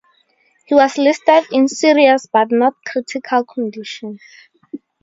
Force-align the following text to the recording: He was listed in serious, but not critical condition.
He 0.65 0.73
was 0.73 0.97
listed 0.97 1.43
in 1.51 1.67
serious, 1.67 2.25
but 2.25 2.49
not 2.51 2.73
critical 2.87 3.45
condition. 3.45 4.17